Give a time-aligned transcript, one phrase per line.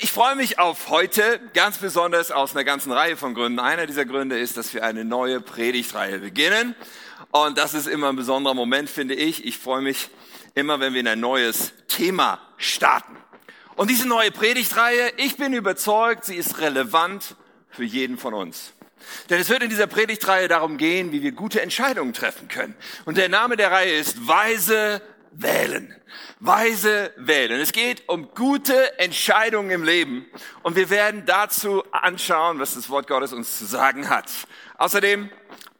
[0.00, 3.58] Ich freue mich auf heute, ganz besonders aus einer ganzen Reihe von Gründen.
[3.58, 6.76] Einer dieser Gründe ist, dass wir eine neue Predigtreihe beginnen.
[7.32, 9.44] Und das ist immer ein besonderer Moment, finde ich.
[9.44, 10.08] Ich freue mich
[10.54, 13.16] immer, wenn wir in ein neues Thema starten.
[13.74, 17.34] Und diese neue Predigtreihe, ich bin überzeugt, sie ist relevant
[17.68, 18.74] für jeden von uns.
[19.30, 22.76] Denn es wird in dieser Predigtreihe darum gehen, wie wir gute Entscheidungen treffen können.
[23.04, 25.02] Und der Name der Reihe ist Weise
[25.40, 25.94] wählen.
[26.40, 27.60] Weise wählen.
[27.60, 30.26] Es geht um gute Entscheidungen im Leben.
[30.62, 34.30] Und wir werden dazu anschauen, was das Wort Gottes uns zu sagen hat.
[34.78, 35.30] Außerdem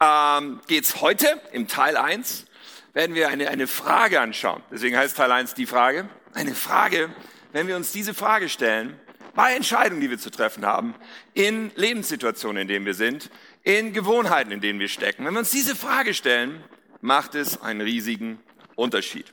[0.01, 2.47] ähm, geht heute im Teil 1,
[2.95, 4.63] werden wir eine, eine Frage anschauen.
[4.71, 6.09] Deswegen heißt Teil 1 die Frage.
[6.35, 7.11] Eine Frage,
[7.53, 8.99] wenn wir uns diese Frage stellen,
[9.35, 10.95] bei Entscheidungen, die wir zu treffen haben,
[11.35, 13.31] in Lebenssituationen, in denen wir sind,
[13.63, 15.25] in Gewohnheiten, in denen wir stecken.
[15.25, 16.65] Wenn wir uns diese Frage stellen,
[17.01, 18.41] macht es einen riesigen
[18.75, 19.27] Unterschied.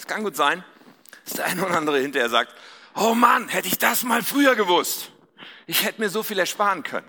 [0.00, 0.64] Es kann gut sein,
[1.26, 2.54] dass der eine oder andere hinterher sagt,
[2.96, 5.10] oh Mann, hätte ich das mal früher gewusst.
[5.66, 7.06] Ich hätte mir so viel ersparen können.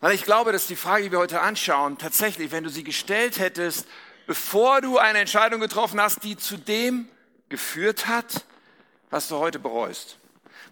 [0.00, 3.38] Weil ich glaube, dass die Frage, die wir heute anschauen, tatsächlich, wenn du sie gestellt
[3.38, 3.88] hättest,
[4.26, 7.08] bevor du eine Entscheidung getroffen hast, die zu dem
[7.48, 8.44] geführt hat,
[9.08, 10.18] was du heute bereust.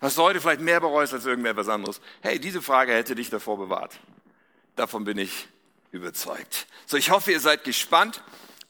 [0.01, 2.03] Was du heute vielleicht mehr bereust als irgendetwas anderes.
[2.21, 3.99] Hey, diese Frage hätte dich davor bewahrt.
[4.77, 5.49] Davon bin ich
[5.93, 6.67] überzeugt.
[6.85, 8.21] So, ich hoffe, ihr seid gespannt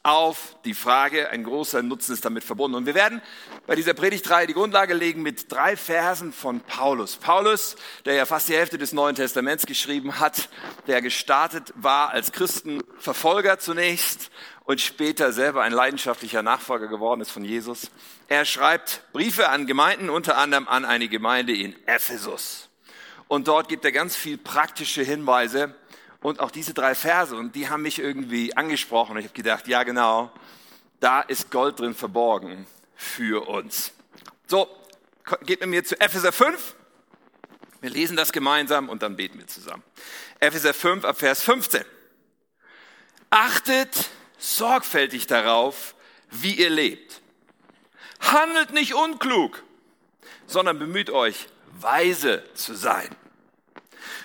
[0.04, 1.30] auf die Frage.
[1.30, 2.76] Ein großer Nutzen ist damit verbunden.
[2.76, 3.20] Und wir werden
[3.66, 7.16] bei dieser Predigtreihe die Grundlage legen mit drei Versen von Paulus.
[7.16, 7.74] Paulus,
[8.04, 10.50] der ja fast die Hälfte des Neuen Testaments geschrieben hat,
[10.86, 14.30] der gestartet war als Christenverfolger zunächst
[14.64, 17.90] und später selber ein leidenschaftlicher Nachfolger geworden ist von Jesus.
[18.28, 22.68] Er schreibt Briefe an Gemeinden, unter anderem an eine Gemeinde in Ephesus.
[23.26, 25.74] Und dort gibt er ganz viel praktische Hinweise,
[26.24, 29.18] und auch diese drei Verse, und die haben mich irgendwie angesprochen.
[29.18, 30.32] Ich habe gedacht, ja genau,
[30.98, 33.92] da ist Gold drin verborgen für uns.
[34.46, 34.66] So,
[35.42, 36.76] geht mit mir zu Epheser 5.
[37.82, 39.82] Wir lesen das gemeinsam und dann beten wir zusammen.
[40.40, 41.84] Epheser 5 ab Vers 15.
[43.28, 44.08] Achtet
[44.38, 45.94] sorgfältig darauf,
[46.30, 47.20] wie ihr lebt.
[48.20, 49.62] Handelt nicht unklug,
[50.46, 51.48] sondern bemüht euch,
[51.78, 53.14] weise zu sein.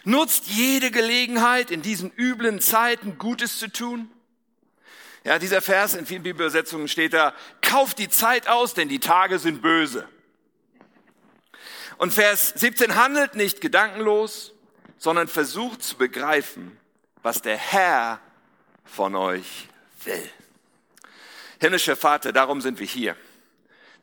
[0.03, 4.09] Nutzt jede Gelegenheit, in diesen üblen Zeiten Gutes zu tun.
[5.23, 9.37] Ja, dieser Vers in vielen Bibelübersetzungen steht da, kauft die Zeit aus, denn die Tage
[9.37, 10.07] sind böse.
[11.97, 14.53] Und Vers 17 handelt nicht gedankenlos,
[14.97, 16.77] sondern versucht zu begreifen,
[17.21, 18.21] was der Herr
[18.85, 19.67] von euch
[20.05, 20.29] will.
[21.59, 23.17] Himmlischer Vater, darum sind wir hier.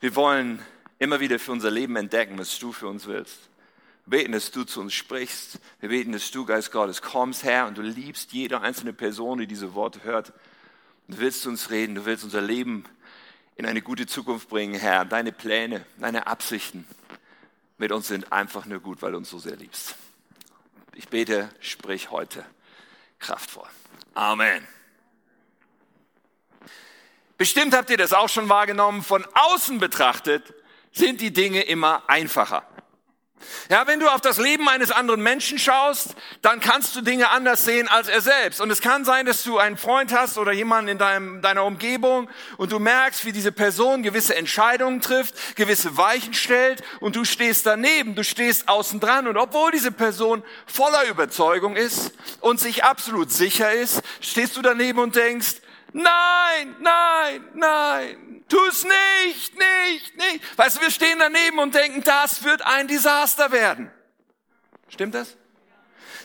[0.00, 0.62] Wir wollen
[0.98, 3.48] immer wieder für unser Leben entdecken, was du für uns willst
[4.06, 5.58] beten, dass du zu uns sprichst.
[5.80, 9.46] Wir beten, dass du, Geist Gottes, kommst her und du liebst jede einzelne Person, die
[9.46, 10.32] diese Worte hört.
[11.08, 12.84] Du willst zu uns reden, du willst unser Leben
[13.56, 15.04] in eine gute Zukunft bringen, Herr.
[15.04, 16.86] Deine Pläne, deine Absichten
[17.78, 19.96] mit uns sind einfach nur gut, weil du uns so sehr liebst.
[20.94, 22.44] Ich bete, sprich heute
[23.18, 23.68] kraftvoll.
[24.14, 24.66] Amen.
[27.36, 29.02] Bestimmt habt ihr das auch schon wahrgenommen.
[29.02, 30.54] Von außen betrachtet
[30.90, 32.66] sind die Dinge immer einfacher.
[33.68, 37.64] Ja, wenn du auf das Leben eines anderen Menschen schaust, dann kannst du Dinge anders
[37.64, 38.60] sehen als er selbst.
[38.60, 42.30] Und es kann sein, dass du einen Freund hast oder jemanden in deinem, deiner Umgebung
[42.56, 47.66] und du merkst, wie diese Person gewisse Entscheidungen trifft, gewisse Weichen stellt und du stehst
[47.66, 53.30] daneben, du stehst außen dran und obwohl diese Person voller Überzeugung ist und sich absolut
[53.32, 55.56] sicher ist, stehst du daneben und denkst,
[55.92, 58.16] nein, nein, nein,
[58.48, 60.58] tu es nicht, nicht, nicht.
[60.58, 63.90] Weißt du, wir stehen daneben und denken, das wird ein Desaster werden.
[64.88, 65.36] Stimmt das?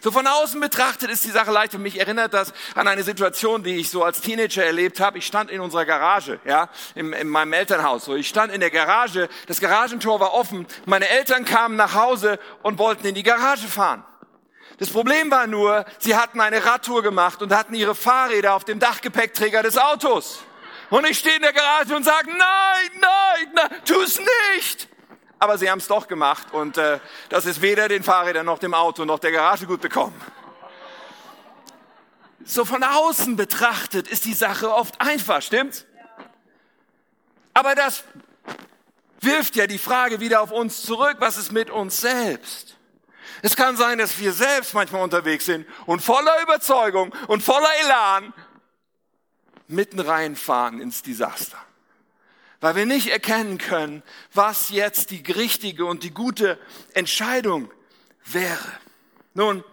[0.03, 1.75] So von außen betrachtet ist die Sache leicht.
[1.75, 5.19] Und mich erinnert das an eine Situation, die ich so als Teenager erlebt habe.
[5.19, 8.05] Ich stand in unserer Garage, ja, in, in meinem Elternhaus.
[8.05, 10.65] So, ich stand in der Garage, das Garagentor war offen.
[10.85, 14.03] Meine Eltern kamen nach Hause und wollten in die Garage fahren.
[14.79, 18.79] Das Problem war nur, sie hatten eine Radtour gemacht und hatten ihre Fahrräder auf dem
[18.79, 20.43] Dachgepäckträger des Autos.
[20.91, 24.89] Und ich stehe in der Garage und sage, nein, nein, nein, tu es nicht.
[25.39, 26.99] Aber sie haben es doch gemacht und äh,
[27.29, 30.13] das ist weder den Fahrrädern noch dem Auto noch der Garage gut bekommen.
[32.43, 35.85] So von außen betrachtet ist die Sache oft einfach, stimmt's?
[37.53, 38.03] Aber das
[39.21, 42.75] wirft ja die Frage wieder auf uns zurück, was ist mit uns selbst?
[43.41, 48.33] Es kann sein, dass wir selbst manchmal unterwegs sind und voller Überzeugung und voller Elan
[49.71, 51.57] mitten reinfahren ins Desaster.
[52.59, 54.03] Weil wir nicht erkennen können,
[54.33, 56.59] was jetzt die richtige und die gute
[56.93, 57.71] Entscheidung
[58.25, 58.71] wäre.
[59.33, 59.63] Nun,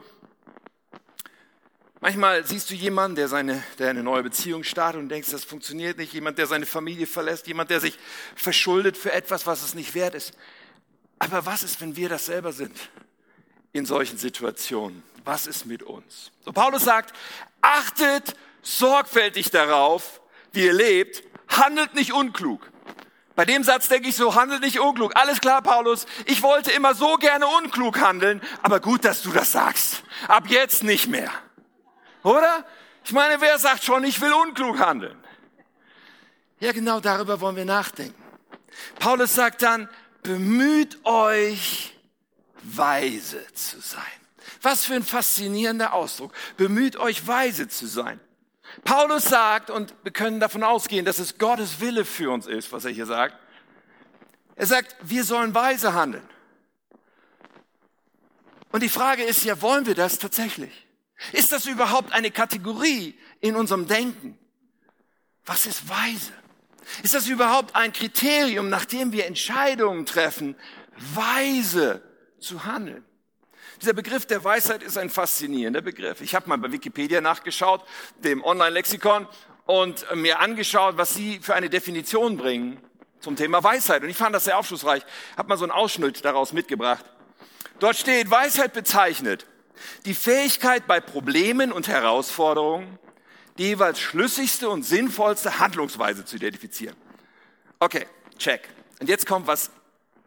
[2.00, 5.98] manchmal siehst du jemanden, der, seine, der eine neue Beziehung startet und denkst, das funktioniert
[5.98, 6.14] nicht.
[6.14, 7.46] Jemand, der seine Familie verlässt.
[7.46, 7.98] Jemand, der sich
[8.34, 10.32] verschuldet für etwas, was es nicht wert ist.
[11.18, 12.90] Aber was ist, wenn wir das selber sind
[13.72, 15.02] in solchen Situationen?
[15.24, 16.30] Was ist mit uns?
[16.42, 17.14] So Paulus sagt,
[17.60, 18.34] achtet
[18.76, 20.20] sorgfältig darauf,
[20.52, 22.70] wie ihr lebt, handelt nicht unklug.
[23.34, 25.12] Bei dem Satz denke ich so, handelt nicht unklug.
[25.16, 29.52] Alles klar, Paulus, ich wollte immer so gerne unklug handeln, aber gut, dass du das
[29.52, 30.02] sagst.
[30.26, 31.30] Ab jetzt nicht mehr.
[32.24, 32.66] Oder?
[33.04, 35.16] Ich meine, wer sagt schon, ich will unklug handeln?
[36.60, 38.20] Ja, genau darüber wollen wir nachdenken.
[38.98, 39.88] Paulus sagt dann,
[40.24, 41.96] bemüht euch,
[42.62, 44.02] weise zu sein.
[44.62, 46.32] Was für ein faszinierender Ausdruck.
[46.56, 48.18] Bemüht euch, weise zu sein.
[48.84, 52.84] Paulus sagt, und wir können davon ausgehen, dass es Gottes Wille für uns ist, was
[52.84, 53.36] er hier sagt.
[54.56, 56.28] Er sagt, wir sollen weise handeln.
[58.70, 60.86] Und die Frage ist ja, wollen wir das tatsächlich?
[61.32, 64.38] Ist das überhaupt eine Kategorie in unserem Denken?
[65.46, 66.32] Was ist weise?
[67.02, 70.56] Ist das überhaupt ein Kriterium, nach dem wir Entscheidungen treffen,
[70.96, 72.02] weise
[72.38, 73.04] zu handeln?
[73.80, 76.20] Dieser Begriff der Weisheit ist ein faszinierender Begriff.
[76.20, 77.84] Ich habe mal bei Wikipedia nachgeschaut,
[78.24, 79.28] dem Online-Lexikon,
[79.66, 82.80] und mir angeschaut, was sie für eine Definition bringen
[83.20, 84.02] zum Thema Weisheit.
[84.02, 85.04] Und ich fand das sehr aufschlussreich.
[85.36, 87.04] Habe mal so einen Ausschnitt daraus mitgebracht.
[87.78, 89.46] Dort steht, Weisheit bezeichnet
[90.06, 92.98] die Fähigkeit bei Problemen und Herausforderungen,
[93.58, 96.96] die jeweils schlüssigste und sinnvollste Handlungsweise zu identifizieren.
[97.78, 98.06] Okay,
[98.38, 98.68] check.
[99.00, 99.70] Und jetzt kommt was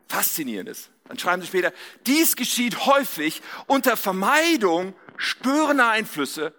[0.07, 0.90] Faszinierendes.
[1.11, 1.73] Dann schreiben sie später,
[2.07, 6.55] dies geschieht häufig unter Vermeidung störender Einflüsse,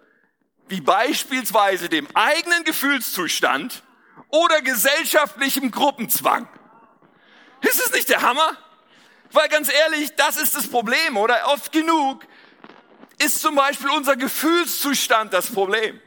[0.67, 3.81] wie beispielsweise dem eigenen Gefühlszustand
[4.29, 6.47] oder gesellschaftlichem Gruppenzwang.
[7.61, 8.55] Ist es nicht der Hammer?
[9.31, 11.47] Weil ganz ehrlich, das ist das Problem, oder?
[11.47, 12.23] Oft genug
[13.17, 15.99] ist zum Beispiel unser Gefühlszustand das Problem.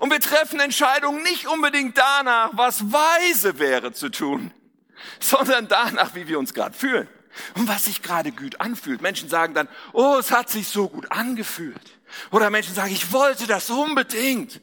[0.00, 4.52] Und wir treffen Entscheidungen nicht unbedingt danach, was weise wäre zu tun,
[5.18, 7.08] sondern danach, wie wir uns gerade fühlen
[7.54, 9.02] und was sich gerade gut anfühlt.
[9.02, 11.98] Menschen sagen dann, oh, es hat sich so gut angefühlt.
[12.30, 14.60] Oder Menschen sagen, ich wollte das unbedingt.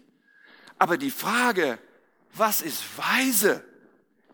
[0.77, 1.79] Aber die Frage,
[2.33, 3.63] was ist weise?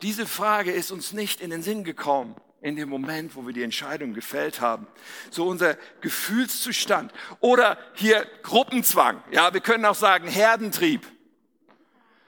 [0.01, 3.63] Diese Frage ist uns nicht in den Sinn gekommen in dem Moment, wo wir die
[3.63, 4.87] Entscheidung gefällt haben.
[5.29, 7.13] So unser Gefühlszustand.
[7.39, 9.23] Oder hier Gruppenzwang.
[9.31, 11.05] Ja, wir können auch sagen Herdentrieb.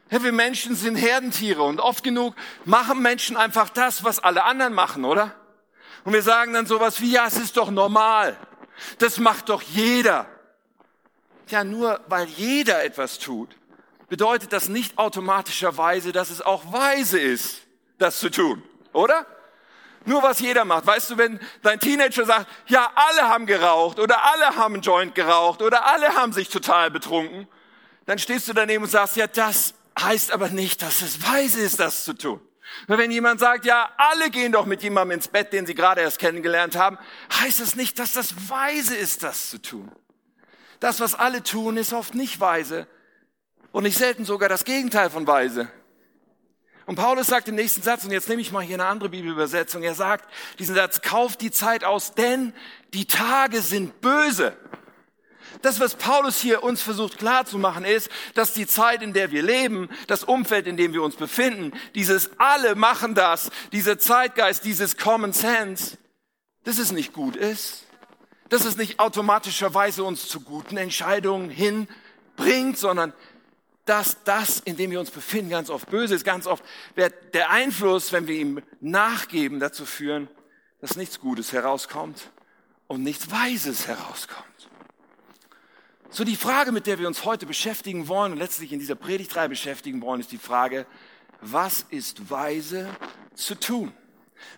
[0.09, 2.35] Ja, wir Menschen sind Herdentiere und oft genug
[2.65, 5.35] machen Menschen einfach das, was alle anderen machen, oder?
[6.03, 8.37] Und wir sagen dann sowas wie, ja, es ist doch normal.
[8.97, 10.27] Das macht doch jeder.
[11.49, 13.49] Ja, nur weil jeder etwas tut,
[14.09, 17.61] bedeutet das nicht automatischerweise, dass es auch weise ist,
[17.97, 18.63] das zu tun,
[18.93, 19.25] oder?
[20.05, 20.87] Nur was jeder macht.
[20.87, 25.13] Weißt du, wenn dein Teenager sagt, ja, alle haben geraucht oder alle haben einen Joint
[25.13, 27.47] geraucht oder alle haben sich total betrunken,
[28.05, 31.79] dann stehst du daneben und sagst, ja, das heißt aber nicht, dass es weise ist,
[31.79, 32.41] das zu tun.
[32.87, 36.19] Wenn jemand sagt, ja, alle gehen doch mit jemandem ins Bett, den sie gerade erst
[36.19, 36.97] kennengelernt haben,
[37.39, 39.91] heißt es nicht, dass das weise ist, das zu tun.
[40.79, 42.87] Das, was alle tun, ist oft nicht weise
[43.71, 45.71] und nicht selten sogar das Gegenteil von weise.
[46.85, 49.83] Und Paulus sagt im nächsten Satz, und jetzt nehme ich mal hier eine andere Bibelübersetzung,
[49.83, 50.29] er sagt
[50.59, 52.53] diesen Satz, kauft die Zeit aus, denn
[52.93, 54.57] die Tage sind böse.
[55.61, 59.89] Das, was Paulus hier uns versucht klarzumachen, ist, dass die Zeit, in der wir leben,
[60.07, 65.33] das Umfeld, in dem wir uns befinden, dieses alle machen das, dieser Zeitgeist, dieses Common
[65.33, 65.97] Sense,
[66.63, 67.85] dass es nicht gut ist,
[68.49, 73.13] dass es nicht automatischerweise uns zu guten Entscheidungen hinbringt, sondern
[73.85, 76.23] dass das, in dem wir uns befinden, ganz oft böse ist.
[76.23, 76.63] Ganz oft
[76.95, 80.27] wird der Einfluss, wenn wir ihm nachgeben, dazu führen,
[80.81, 82.29] dass nichts Gutes herauskommt
[82.87, 84.45] und nichts Weises herauskommt.
[86.13, 89.47] So die Frage, mit der wir uns heute beschäftigen wollen und letztlich in dieser Predigtreihe
[89.47, 90.85] beschäftigen wollen, ist die Frage,
[91.39, 92.89] was ist weise
[93.33, 93.93] zu tun?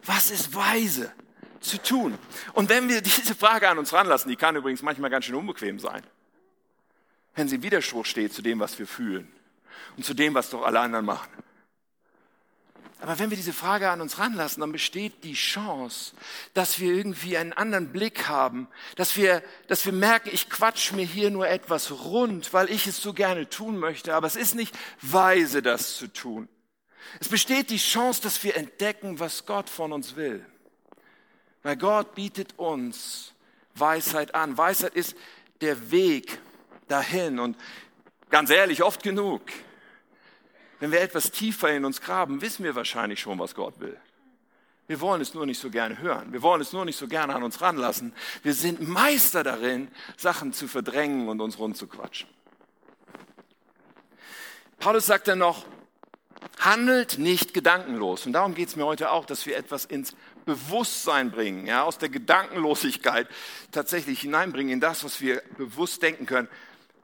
[0.04, 1.12] Was ist weise
[1.60, 2.18] zu tun?
[2.54, 5.78] Und wenn wir diese Frage an uns ranlassen, die kann übrigens manchmal ganz schön unbequem
[5.78, 6.02] sein,
[7.36, 9.32] wenn sie im Widerspruch steht zu dem, was wir fühlen
[9.96, 11.43] und zu dem, was doch alle anderen machen.
[13.04, 16.14] Aber wenn wir diese Frage an uns ranlassen, dann besteht die Chance,
[16.54, 21.06] dass wir irgendwie einen anderen Blick haben, dass wir, dass wir merken, ich quatsch mir
[21.06, 24.74] hier nur etwas rund, weil ich es so gerne tun möchte, aber es ist nicht
[25.02, 26.48] weise, das zu tun.
[27.20, 30.46] Es besteht die Chance, dass wir entdecken, was Gott von uns will.
[31.62, 33.34] Weil Gott bietet uns
[33.76, 34.58] Weisheit an.
[34.58, 35.18] Weisheit ist
[35.60, 36.40] der Weg
[36.88, 37.40] dahin.
[37.40, 37.58] Und
[38.30, 39.42] ganz ehrlich, oft genug
[40.84, 43.98] wenn wir etwas tiefer in uns graben, wissen wir wahrscheinlich schon, was Gott will.
[44.88, 46.34] Wir wollen es nur nicht so gerne hören.
[46.34, 48.14] Wir wollen es nur nicht so gerne an uns ranlassen.
[48.42, 49.88] Wir sind Meister darin,
[50.18, 52.28] Sachen zu verdrängen und uns rund zu quatschen.
[54.78, 55.66] Paulus sagt dann noch,
[56.60, 58.26] handelt nicht gedankenlos.
[58.26, 61.98] Und darum geht es mir heute auch, dass wir etwas ins Bewusstsein bringen, ja, aus
[61.98, 63.30] der Gedankenlosigkeit
[63.72, 66.50] tatsächlich hineinbringen in das, was wir bewusst denken können,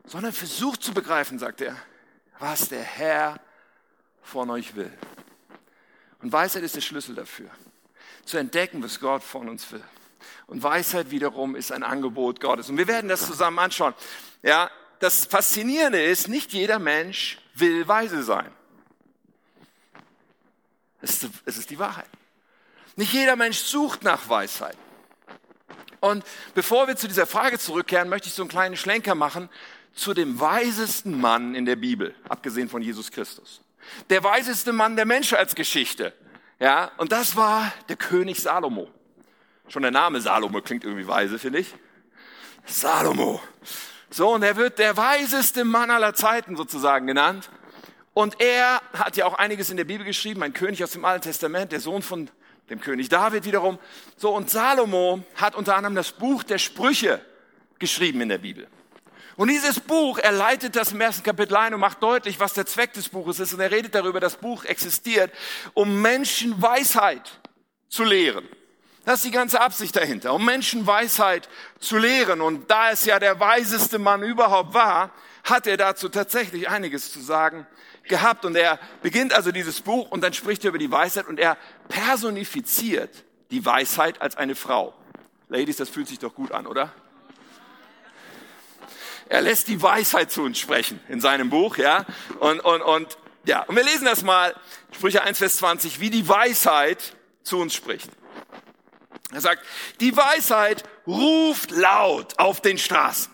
[0.04, 1.78] sondern versucht zu begreifen, sagt er,
[2.40, 3.40] was der Herr
[4.22, 4.92] von euch will.
[6.22, 7.50] Und Weisheit ist der Schlüssel dafür,
[8.26, 9.84] zu entdecken, was Gott von uns will.
[10.48, 12.70] Und Weisheit wiederum ist ein Angebot Gottes.
[12.70, 13.94] Und wir werden das zusammen anschauen.
[14.44, 18.52] Ja, das Faszinierende ist, nicht jeder Mensch will weise sein.
[21.02, 22.10] Es ist die Wahrheit.
[22.96, 24.78] Nicht jeder Mensch sucht nach Weisheit.
[26.02, 29.50] Und bevor wir zu dieser Frage zurückkehren, möchte ich so einen kleinen Schlenker machen
[29.94, 33.62] zu dem weisesten Mann in der Bibel, abgesehen von Jesus Christus.
[34.10, 36.14] Der weiseste Mann der Menschheitsgeschichte.
[36.60, 38.90] Ja, und das war der König Salomo.
[39.68, 41.74] Schon der Name Salomo klingt irgendwie weise, finde ich.
[42.66, 43.42] Salomo.
[44.10, 47.50] So, und er wird der weiseste Mann aller Zeiten sozusagen genannt.
[48.14, 51.24] Und er hat ja auch einiges in der Bibel geschrieben, ein König aus dem Alten
[51.24, 52.30] Testament, der Sohn von
[52.70, 53.80] dem König David wiederum.
[54.18, 57.24] So, und Salomo hat unter anderem das Buch der Sprüche
[57.78, 58.68] geschrieben in der Bibel.
[59.40, 62.66] Und dieses Buch, er leitet das im ersten Kapitel ein und macht deutlich, was der
[62.66, 63.54] Zweck des Buches ist.
[63.54, 65.32] Und er redet darüber, das Buch existiert,
[65.74, 67.40] um Menschen Weisheit
[67.88, 68.46] zu lehren.
[69.06, 71.48] Das ist die ganze Absicht dahinter, um Menschen Weisheit
[71.80, 72.42] zu lehren.
[72.42, 75.12] Und da es ja der weiseste Mann überhaupt war,
[75.46, 77.66] hat er dazu tatsächlich einiges zu sagen
[78.10, 78.44] gehabt.
[78.44, 81.56] Und er beginnt also dieses Buch und dann spricht er über die Weisheit und er
[81.88, 84.94] personifiziert die Weisheit als eine Frau.
[85.48, 86.92] Ladies, das fühlt sich doch gut an, oder?
[89.30, 92.06] Er lässt die Weisheit zu uns sprechen in seinem Buch, ja.
[92.40, 93.62] Und, und, und, ja.
[93.62, 94.56] Und wir lesen das mal,
[94.92, 98.10] Sprüche 1, Vers 20, wie die Weisheit zu uns spricht.
[99.32, 99.64] Er sagt,
[100.00, 103.32] die Weisheit ruft laut auf den Straßen.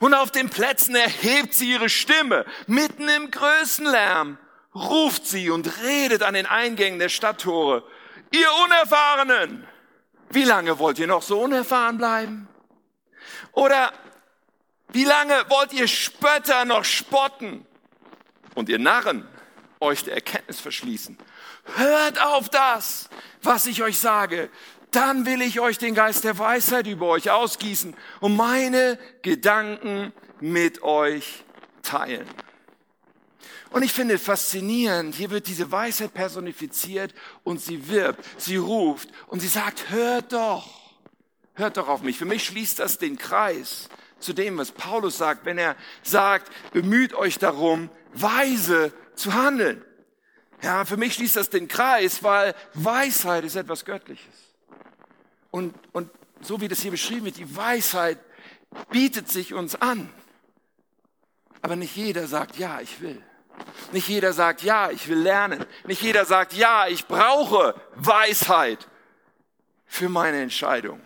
[0.00, 2.44] Und auf den Plätzen erhebt sie ihre Stimme.
[2.66, 4.36] Mitten im Größenlärm
[4.74, 7.84] ruft sie und redet an den Eingängen der Stadttore.
[8.30, 9.66] Ihr Unerfahrenen,
[10.28, 12.48] wie lange wollt ihr noch so unerfahren bleiben?
[13.52, 13.92] Oder
[14.92, 17.66] wie lange wollt ihr Spötter noch spotten
[18.54, 19.26] und ihr Narren
[19.80, 21.16] euch der Erkenntnis verschließen?
[21.76, 23.08] Hört auf das,
[23.42, 24.50] was ich euch sage.
[24.90, 30.82] Dann will ich euch den Geist der Weisheit über euch ausgießen und meine Gedanken mit
[30.82, 31.44] euch
[31.82, 32.28] teilen.
[33.70, 39.40] Und ich finde faszinierend, hier wird diese Weisheit personifiziert und sie wirbt, sie ruft und
[39.40, 40.68] sie sagt, hört doch,
[41.54, 42.18] hört doch auf mich.
[42.18, 43.88] Für mich schließt das den Kreis
[44.22, 49.84] zu dem, was Paulus sagt, wenn er sagt, bemüht euch darum, weise zu handeln.
[50.62, 54.34] Ja, für mich schließt das den Kreis, weil Weisheit ist etwas Göttliches.
[55.50, 56.08] Und, und
[56.40, 58.18] so wie das hier beschrieben wird, die Weisheit
[58.90, 60.08] bietet sich uns an.
[61.60, 63.22] Aber nicht jeder sagt, ja, ich will.
[63.92, 65.64] Nicht jeder sagt, ja, ich will lernen.
[65.84, 68.88] Nicht jeder sagt, ja, ich brauche Weisheit
[69.86, 71.00] für meine Entscheidung.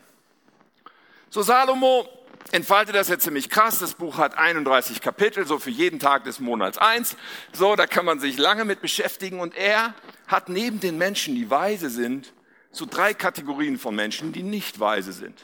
[1.28, 2.08] So Salomo
[2.53, 3.79] entfalte das jetzt ziemlich krass.
[3.79, 7.17] Das Buch hat 31 Kapitel, so für jeden Tag des Monats eins.
[7.53, 9.41] So, da kann man sich lange mit beschäftigen.
[9.41, 9.95] Und er
[10.26, 12.33] hat neben den Menschen, die weise sind,
[12.71, 15.38] so drei Kategorien von Menschen, die nicht weise sind.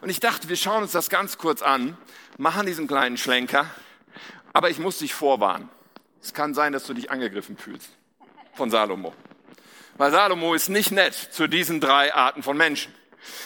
[0.00, 1.96] Und ich dachte, wir schauen uns das ganz kurz an,
[2.38, 3.66] machen diesen kleinen Schlenker.
[4.52, 5.68] Aber ich muss dich vorwarnen.
[6.22, 7.90] Es kann sein, dass du dich angegriffen fühlst
[8.54, 9.14] von Salomo.
[9.96, 12.94] Weil Salomo ist nicht nett zu diesen drei Arten von Menschen.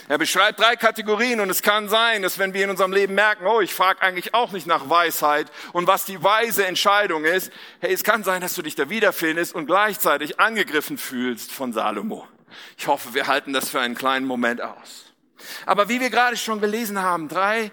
[0.08, 3.46] Er beschreibt drei Kategorien und es kann sein, dass wenn wir in unserem Leben merken,
[3.46, 7.92] oh, ich frage eigentlich auch nicht nach Weisheit und was die weise Entscheidung ist, hey,
[7.92, 12.26] es kann sein, dass du dich da wiederfindest und gleichzeitig angegriffen fühlst von Salomo.
[12.76, 15.12] Ich hoffe, wir halten das für einen kleinen Moment aus.
[15.66, 17.72] Aber wie wir gerade schon gelesen haben, drei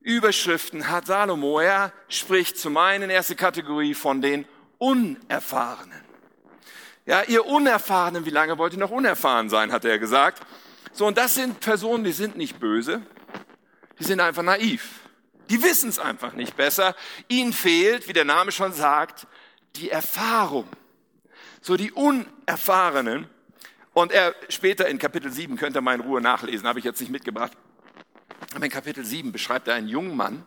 [0.00, 1.60] Überschriften hat Salomo.
[1.60, 4.46] Er spricht zum einen erste Kategorie von den
[4.78, 6.02] Unerfahrenen.
[7.04, 10.42] Ja, ihr Unerfahrenen, wie lange wollt ihr noch unerfahren sein, hat er gesagt.
[10.98, 13.00] So, und das sind Personen, die sind nicht böse,
[14.00, 14.98] die sind einfach naiv.
[15.48, 16.96] Die wissen es einfach nicht besser.
[17.28, 19.28] Ihnen fehlt, wie der Name schon sagt,
[19.76, 20.66] die Erfahrung.
[21.60, 23.28] So die Unerfahrenen.
[23.92, 26.98] Und er später in Kapitel 7, könnt ihr mal in Ruhe nachlesen, habe ich jetzt
[26.98, 27.52] nicht mitgebracht.
[28.56, 30.44] Aber in Kapitel 7 beschreibt er einen jungen Mann.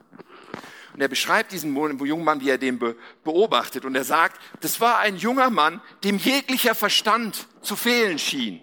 [0.94, 2.78] Und er beschreibt diesen jungen Mann, wie er den
[3.24, 3.86] beobachtet.
[3.86, 8.62] Und er sagt, das war ein junger Mann, dem jeglicher Verstand zu fehlen schien.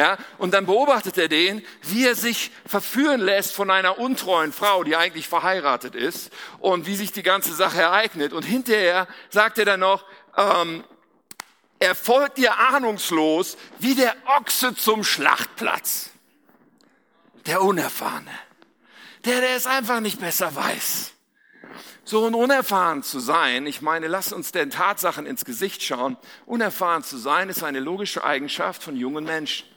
[0.00, 4.82] Ja, und dann beobachtet er den, wie er sich verführen lässt von einer untreuen Frau,
[4.82, 8.32] die eigentlich verheiratet ist, und wie sich die ganze Sache ereignet.
[8.32, 10.06] Und hinterher sagt er dann noch,
[10.38, 10.84] ähm,
[11.80, 16.08] er folgt ihr ahnungslos wie der Ochse zum Schlachtplatz.
[17.44, 18.32] Der Unerfahrene.
[19.26, 21.12] Der, der es einfach nicht besser weiß.
[22.04, 26.16] So und unerfahren zu sein, ich meine, lass uns den Tatsachen ins Gesicht schauen.
[26.46, 29.69] Unerfahren zu sein ist eine logische Eigenschaft von jungen Menschen.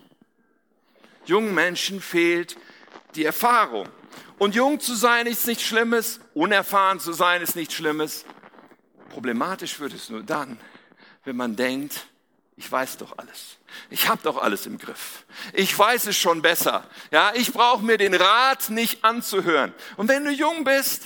[1.25, 2.57] Jungen Menschen fehlt
[3.15, 3.87] die Erfahrung.
[4.39, 8.25] Und jung zu sein ist nichts Schlimmes, unerfahren zu sein ist nichts Schlimmes.
[9.09, 10.59] Problematisch wird es nur dann,
[11.23, 12.07] wenn man denkt,
[12.55, 13.57] ich weiß doch alles.
[13.89, 15.25] Ich habe doch alles im Griff.
[15.53, 16.87] Ich weiß es schon besser.
[17.11, 19.73] Ja, ich brauche mir den Rat nicht anzuhören.
[19.97, 21.03] Und wenn du jung bist,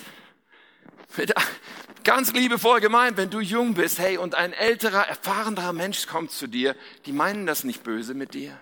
[2.03, 6.47] ganz liebevoll gemeint, wenn du jung bist, hey, und ein älterer, erfahrener Mensch kommt zu
[6.47, 8.57] dir, die meinen das nicht böse mit dir.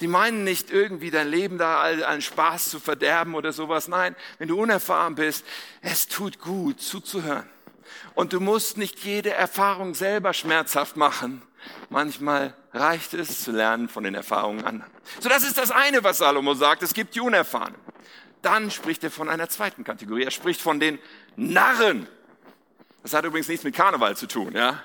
[0.00, 3.88] Die meinen nicht irgendwie dein Leben da einen Spaß zu verderben oder sowas.
[3.88, 5.44] Nein, wenn du unerfahren bist,
[5.80, 7.48] es tut gut zuzuhören.
[8.14, 11.42] Und du musst nicht jede Erfahrung selber schmerzhaft machen.
[11.90, 14.92] Manchmal reicht es zu lernen von den Erfahrungen anderen.
[15.20, 16.82] So, das ist das eine, was Salomo sagt.
[16.82, 17.78] Es gibt die Unerfahrenen.
[18.42, 20.24] Dann spricht er von einer zweiten Kategorie.
[20.24, 20.98] Er spricht von den
[21.36, 22.06] Narren.
[23.02, 24.82] Das hat übrigens nichts mit Karneval zu tun, ja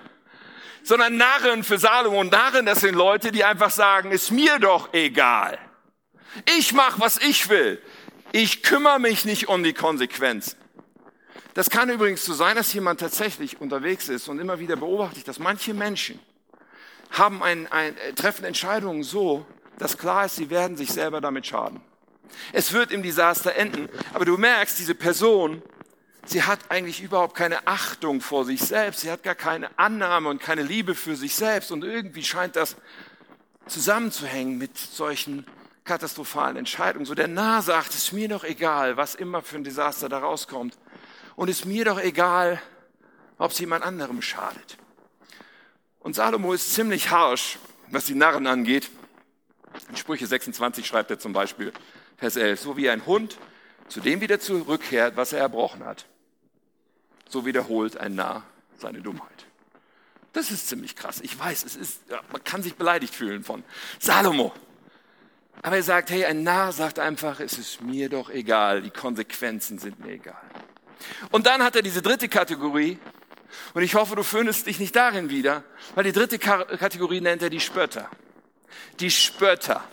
[0.83, 2.19] sondern Narren für Salomo.
[2.19, 5.57] Und Narren, das sind Leute, die einfach sagen, ist mir doch egal.
[6.57, 7.81] Ich mach, was ich will.
[8.31, 10.57] Ich kümmere mich nicht um die Konsequenzen.
[11.53, 15.23] Das kann übrigens so sein, dass jemand tatsächlich unterwegs ist und immer wieder beobachte ich,
[15.23, 16.19] dass manche Menschen
[17.11, 19.45] haben ein, ein, treffen Entscheidungen so,
[19.79, 21.81] dass klar ist, sie werden sich selber damit schaden.
[22.53, 25.63] Es wird im Desaster enden, aber du merkst, diese Person
[26.29, 30.41] sie hat eigentlich überhaupt keine Achtung vor sich selbst, sie hat gar keine Annahme und
[30.41, 32.75] keine Liebe für sich selbst und irgendwie scheint das
[33.67, 35.45] zusammenzuhängen mit solchen
[35.83, 37.05] katastrophalen Entscheidungen.
[37.05, 40.19] So der Nah sagt, es ist mir doch egal, was immer für ein Desaster da
[40.19, 40.77] rauskommt
[41.35, 42.61] und es ist mir doch egal,
[43.37, 44.77] ob es jemand anderem schadet.
[45.99, 47.57] Und Salomo ist ziemlich harsch,
[47.87, 48.89] was die Narren angeht.
[49.89, 51.73] In Sprüche 26 schreibt er zum Beispiel,
[52.17, 53.37] Vers 11, so wie ein Hund
[53.87, 56.05] zu dem wieder zurückkehrt, was er erbrochen hat
[57.29, 58.43] so wiederholt ein Narr
[58.77, 59.45] seine Dummheit.
[60.33, 61.21] Das ist ziemlich krass.
[61.21, 63.63] Ich weiß, es ist, man kann sich beleidigt fühlen von
[63.99, 64.53] Salomo.
[65.61, 69.79] Aber er sagt, hey, ein Narr sagt einfach, es ist mir doch egal, die Konsequenzen
[69.79, 70.41] sind mir egal.
[71.31, 72.99] Und dann hat er diese dritte Kategorie,
[73.73, 75.63] und ich hoffe, du findest dich nicht darin wieder,
[75.95, 78.09] weil die dritte Kategorie nennt er die Spötter.
[78.99, 79.83] Die Spötter.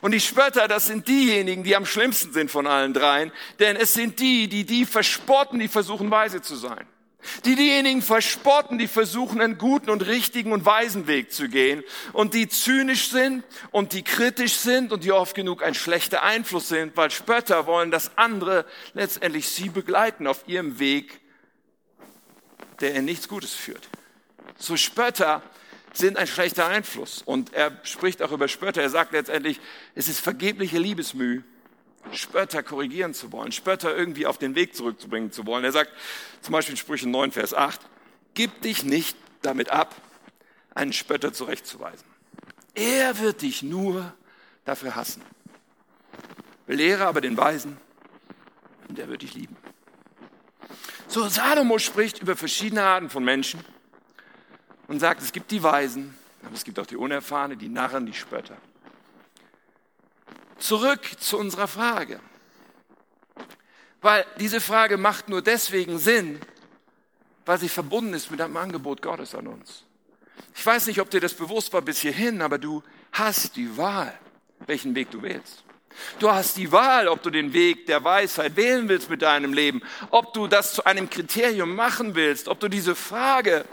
[0.00, 3.92] Und die Spötter, das sind diejenigen, die am schlimmsten sind von allen dreien, denn es
[3.92, 6.86] sind die, die die verspotten, die versuchen weise zu sein.
[7.44, 12.32] Die diejenigen verspotten, die versuchen, einen guten und richtigen und weisen Weg zu gehen und
[12.32, 16.96] die zynisch sind und die kritisch sind und die oft genug ein schlechter Einfluss sind,
[16.96, 18.64] weil Spötter wollen, dass andere
[18.94, 21.20] letztendlich sie begleiten auf ihrem Weg,
[22.80, 23.88] der in nichts Gutes führt.
[24.56, 25.42] So Spötter
[25.92, 27.22] sind ein schlechter Einfluss.
[27.22, 28.82] Und er spricht auch über Spötter.
[28.82, 29.60] Er sagt letztendlich,
[29.94, 31.42] es ist vergebliche Liebesmüh,
[32.12, 35.64] Spötter korrigieren zu wollen, Spötter irgendwie auf den Weg zurückzubringen zu wollen.
[35.64, 35.90] Er sagt
[36.40, 37.80] zum Beispiel in Sprüche 9, Vers 8,
[38.34, 39.94] gib dich nicht damit ab,
[40.74, 42.06] einen Spötter zurechtzuweisen.
[42.74, 44.12] Er wird dich nur
[44.64, 45.22] dafür hassen.
[46.66, 47.76] Belehre aber den Weisen
[48.88, 49.56] und er wird dich lieben.
[51.08, 53.60] So, Salomo spricht über verschiedene Arten von Menschen
[54.88, 58.14] und sagt, es gibt die Weisen, aber es gibt auch die Unerfahrene, die Narren, die
[58.14, 58.56] Spötter.
[60.58, 62.20] Zurück zu unserer Frage.
[64.00, 66.40] Weil diese Frage macht nur deswegen Sinn,
[67.44, 69.84] weil sie verbunden ist mit einem Angebot Gottes an uns.
[70.54, 74.12] Ich weiß nicht, ob dir das bewusst war bis hierhin, aber du hast die Wahl,
[74.66, 75.64] welchen Weg du wählst.
[76.18, 79.82] Du hast die Wahl, ob du den Weg der Weisheit wählen willst mit deinem Leben,
[80.10, 83.64] ob du das zu einem Kriterium machen willst, ob du diese Frage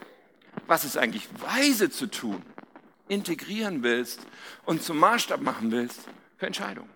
[0.68, 2.42] was ist eigentlich weise zu tun,
[3.08, 4.20] integrieren willst
[4.66, 6.02] und zum Maßstab machen willst
[6.38, 6.90] für Entscheidungen.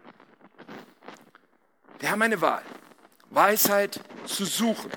[2.00, 2.64] Wir haben eine Wahl,
[3.30, 4.90] Weisheit zu suchen.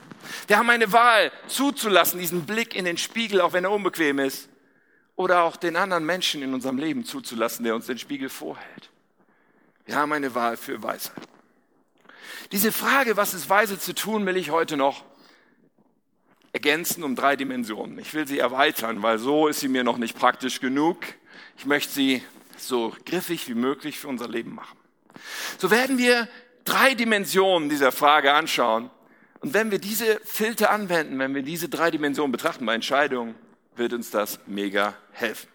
[0.46, 4.48] Wir haben eine Wahl zuzulassen, diesen Blick in den Spiegel, auch wenn er unbequem ist,
[5.16, 8.90] oder auch den anderen Menschen in unserem Leben zuzulassen, der uns den Spiegel vorhält.
[9.84, 11.28] Wir haben eine Wahl für Weisheit.
[12.52, 15.04] Diese Frage, was ist weise zu tun, will ich heute noch
[16.52, 17.98] ergänzen um drei Dimensionen.
[17.98, 20.98] Ich will sie erweitern, weil so ist sie mir noch nicht praktisch genug.
[21.56, 22.22] Ich möchte sie
[22.58, 24.76] so griffig wie möglich für unser Leben machen.
[25.58, 26.28] So werden wir
[26.64, 28.90] drei Dimensionen dieser Frage anschauen.
[29.40, 33.34] Und wenn wir diese Filter anwenden, wenn wir diese drei Dimensionen betrachten bei Entscheidungen,
[33.74, 35.48] wird uns das mega helfen.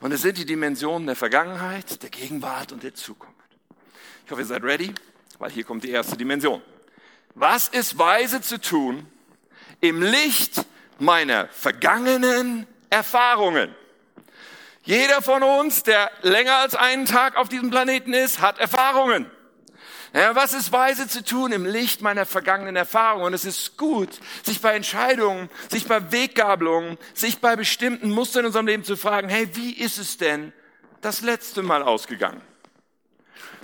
[0.00, 3.36] Und es sind die Dimensionen der Vergangenheit, der Gegenwart und der Zukunft.
[4.24, 4.92] Ich hoffe, ihr seid ready,
[5.38, 6.60] weil hier kommt die erste Dimension.
[7.34, 9.06] Was ist weise zu tun,
[9.80, 10.64] im Licht
[10.98, 13.74] meiner vergangenen Erfahrungen.
[14.82, 19.30] Jeder von uns, der länger als einen Tag auf diesem Planeten ist, hat Erfahrungen.
[20.12, 23.26] Ja, was ist weise zu tun im Licht meiner vergangenen Erfahrungen?
[23.26, 24.08] Und es ist gut,
[24.42, 29.28] sich bei Entscheidungen, sich bei Weggabelungen, sich bei bestimmten Mustern in unserem Leben zu fragen,
[29.28, 30.52] hey, wie ist es denn
[31.00, 32.42] das letzte Mal ausgegangen?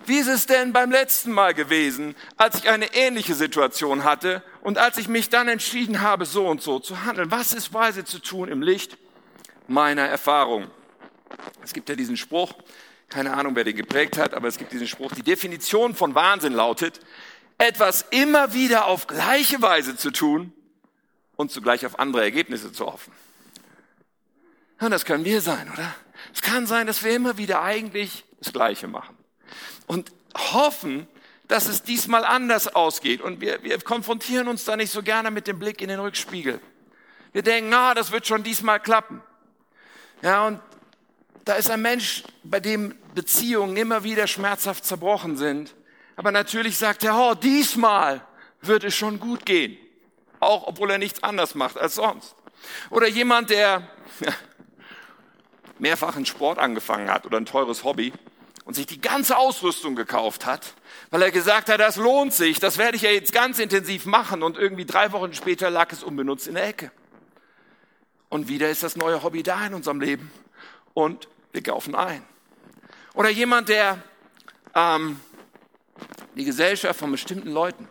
[0.06, 4.78] Wie ist es denn beim letzten Mal gewesen, als ich eine ähnliche Situation hatte und
[4.78, 7.32] als ich mich dann entschieden habe, so und so zu handeln?
[7.32, 8.98] Was ist weise zu tun im Licht
[9.66, 10.70] meiner Erfahrung?
[11.64, 12.54] Es gibt ja diesen Spruch,
[13.08, 16.52] keine Ahnung, wer den geprägt hat, aber es gibt diesen Spruch, die Definition von Wahnsinn
[16.52, 17.00] lautet,
[17.58, 20.52] etwas immer wieder auf gleiche Weise zu tun
[21.34, 23.12] und zugleich auf andere Ergebnisse zu hoffen.
[24.78, 25.94] Und das können wir sein, oder?
[26.32, 29.15] Es kann sein, dass wir immer wieder eigentlich das Gleiche machen
[29.86, 31.06] und hoffen,
[31.48, 33.20] dass es diesmal anders ausgeht.
[33.20, 36.60] Und wir, wir konfrontieren uns da nicht so gerne mit dem Blick in den Rückspiegel.
[37.32, 39.22] Wir denken, ah, das wird schon diesmal klappen.
[40.22, 40.60] Ja, und
[41.44, 45.74] da ist ein Mensch, bei dem Beziehungen immer wieder schmerzhaft zerbrochen sind.
[46.16, 48.22] Aber natürlich sagt er, oh, diesmal
[48.62, 49.76] wird es schon gut gehen.
[50.40, 52.34] Auch obwohl er nichts anders macht als sonst.
[52.90, 53.88] Oder jemand, der
[55.78, 58.12] mehrfach einen Sport angefangen hat oder ein teures Hobby
[58.66, 60.74] und sich die ganze Ausrüstung gekauft hat,
[61.10, 64.42] weil er gesagt hat, das lohnt sich, das werde ich ja jetzt ganz intensiv machen
[64.42, 66.90] und irgendwie drei Wochen später lag es unbenutzt in der Ecke.
[68.28, 70.32] Und wieder ist das neue Hobby da in unserem Leben
[70.94, 72.22] und wir kaufen ein.
[73.14, 74.02] Oder jemand, der
[74.74, 75.20] ähm,
[76.34, 77.88] die Gesellschaft von bestimmten Leuten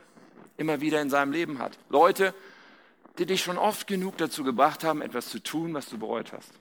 [0.58, 1.78] immer wieder in seinem Leben hat.
[1.88, 2.34] Leute,
[3.18, 6.52] die dich schon oft genug dazu gebracht haben, etwas zu tun, was du bereut hast.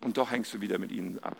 [0.00, 1.36] Und doch hängst du wieder mit ihnen ab.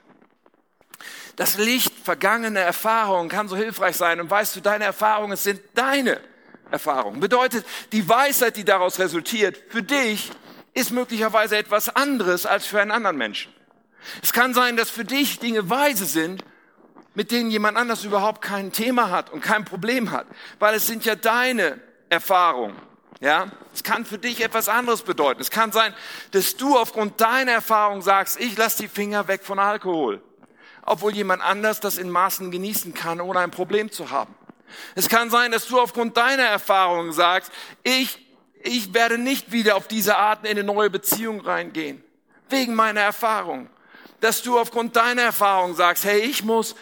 [1.37, 4.21] Das Licht vergangener Erfahrungen kann so hilfreich sein.
[4.21, 6.21] Und weißt du, deine Erfahrungen sind deine
[6.71, 7.21] Erfahrungen.
[7.21, 10.31] Bedeutet, die Weisheit, die daraus resultiert, für dich
[10.75, 13.53] ist möglicherweise etwas anderes als für einen anderen Menschen.
[14.23, 16.45] Es kann sein, dass für dich Dinge weise sind,
[17.15, 20.27] mit denen jemand anders überhaupt kein Thema hat und kein Problem hat,
[20.59, 22.77] weil es sind ja deine Erfahrungen.
[23.21, 25.41] Ja, es kann für dich etwas anderes bedeuten.
[25.41, 25.93] Es kann sein,
[26.31, 30.23] dass du aufgrund deiner Erfahrung sagst, ich lasse die Finger weg von Alkohol
[30.91, 34.35] obwohl jemand anders das in Maßen genießen kann, ohne ein Problem zu haben.
[34.95, 38.19] Es kann sein, dass du aufgrund deiner Erfahrungen sagst, ich,
[38.63, 42.03] ich werde nicht wieder auf diese Art in eine neue Beziehung reingehen,
[42.49, 43.71] wegen meiner Erfahrung.
[44.21, 46.75] Dass du aufgrund deiner Erfahrung sagst, hey, ich muss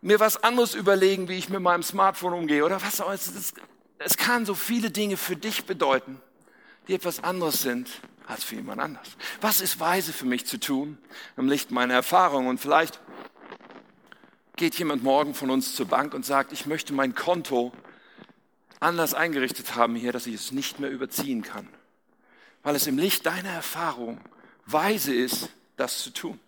[0.00, 3.52] mir was anderes überlegen, wie ich mit meinem Smartphone umgehe oder was auch es,
[3.98, 6.20] es kann so viele Dinge für dich bedeuten,
[6.88, 7.90] die etwas anderes sind
[8.30, 9.08] als für jemand anders.
[9.40, 10.98] Was ist weise für mich zu tun
[11.36, 12.46] im Licht meiner Erfahrung?
[12.46, 13.00] Und vielleicht
[14.56, 17.72] geht jemand morgen von uns zur Bank und sagt, ich möchte mein Konto
[18.78, 21.68] anders eingerichtet haben hier, dass ich es nicht mehr überziehen kann.
[22.62, 24.20] Weil es im Licht deiner Erfahrung
[24.66, 26.38] weise ist, das zu tun.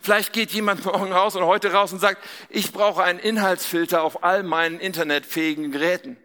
[0.00, 4.24] Vielleicht geht jemand morgen raus oder heute raus und sagt, ich brauche einen Inhaltsfilter auf
[4.24, 6.16] all meinen internetfähigen Geräten,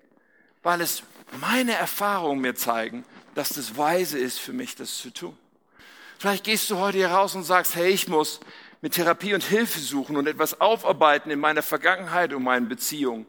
[0.62, 1.04] weil es
[1.40, 3.04] meine Erfahrungen mir zeigen,
[3.36, 5.38] dass das weise ist für mich, das zu tun.
[6.20, 8.40] Vielleicht gehst du heute hier raus und sagst, hey, ich muss
[8.82, 13.26] mit Therapie und Hilfe suchen und etwas aufarbeiten in meiner Vergangenheit und meinen Beziehungen,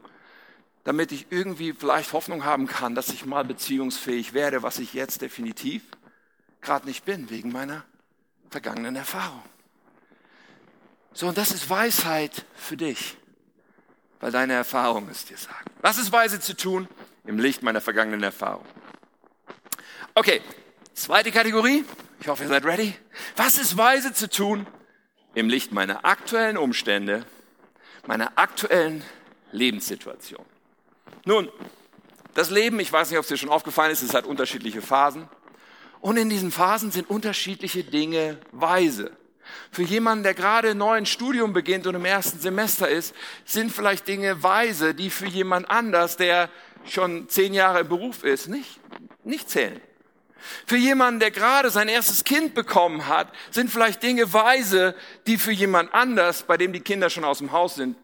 [0.83, 5.21] damit ich irgendwie vielleicht Hoffnung haben kann, dass ich mal beziehungsfähig werde, was ich jetzt
[5.21, 5.83] definitiv
[6.61, 7.83] gerade nicht bin, wegen meiner
[8.49, 9.43] vergangenen Erfahrung.
[11.13, 13.15] So, und das ist Weisheit für dich,
[14.19, 15.69] weil deine Erfahrung es dir sagt.
[15.81, 16.89] Was ist weise zu tun
[17.25, 18.65] im Licht meiner vergangenen Erfahrung?
[20.17, 20.39] Okay,
[20.93, 21.83] zweite Kategorie.
[22.21, 22.93] Ich hoffe, ihr seid ready.
[23.35, 24.65] Was ist weise zu tun
[25.33, 27.25] im Licht meiner aktuellen Umstände,
[28.07, 29.03] meiner aktuellen
[29.51, 30.45] Lebenssituation?
[31.25, 31.49] Nun,
[32.33, 35.27] das Leben, ich weiß nicht, ob es dir schon aufgefallen ist, es hat unterschiedliche Phasen.
[35.99, 39.11] Und in diesen Phasen sind unterschiedliche Dinge weise.
[39.69, 44.07] Für jemanden, der gerade neu ein Studium beginnt und im ersten Semester ist, sind vielleicht
[44.07, 46.49] Dinge weise, die für jemand anders, der
[46.85, 48.79] schon zehn Jahre im Beruf ist, nicht,
[49.25, 49.81] nicht zählen.
[50.65, 54.95] Für jemanden, der gerade sein erstes Kind bekommen hat, sind vielleicht Dinge weise,
[55.27, 57.97] die für jemand anders, bei dem die Kinder schon aus dem Haus sind,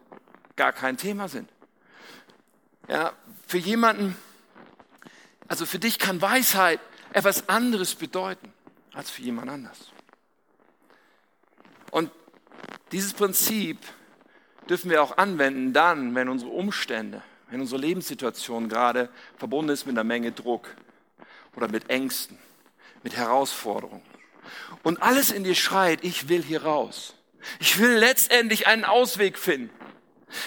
[0.56, 1.48] gar kein Thema sind.
[2.88, 3.12] Ja,
[3.46, 4.16] für jemanden,
[5.48, 6.80] also für dich kann Weisheit
[7.12, 8.52] etwas anderes bedeuten
[8.92, 9.90] als für jemand anders.
[11.90, 12.10] Und
[12.90, 13.78] dieses Prinzip
[14.68, 19.94] dürfen wir auch anwenden dann, wenn unsere Umstände, wenn unsere Lebenssituation gerade verbunden ist mit
[19.94, 20.68] einer Menge Druck,
[21.56, 22.38] oder mit Ängsten,
[23.02, 24.02] mit Herausforderungen.
[24.82, 27.14] Und alles in dir schreit, ich will hier raus.
[27.60, 29.70] Ich will letztendlich einen Ausweg finden.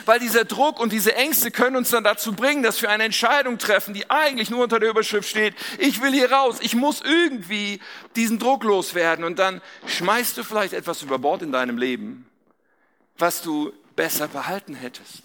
[0.05, 3.59] Weil dieser Druck und diese Ängste können uns dann dazu bringen, dass wir eine Entscheidung
[3.59, 7.79] treffen, die eigentlich nur unter der Überschrift steht, ich will hier raus, ich muss irgendwie
[8.15, 9.23] diesen Druck loswerden.
[9.23, 12.27] Und dann schmeißt du vielleicht etwas über Bord in deinem Leben,
[13.17, 15.23] was du besser behalten hättest.